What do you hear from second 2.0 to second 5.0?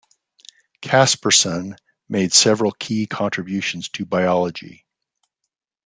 made several key contributions to biology.